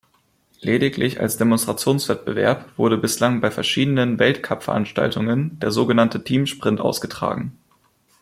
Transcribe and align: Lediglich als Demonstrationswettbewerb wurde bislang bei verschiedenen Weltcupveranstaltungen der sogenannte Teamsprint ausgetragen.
Lediglich 0.61 1.19
als 1.21 1.37
Demonstrationswettbewerb 1.37 2.71
wurde 2.75 2.97
bislang 2.97 3.39
bei 3.39 3.51
verschiedenen 3.51 4.17
Weltcupveranstaltungen 4.17 5.59
der 5.59 5.69
sogenannte 5.69 6.23
Teamsprint 6.23 6.81
ausgetragen. 6.81 7.55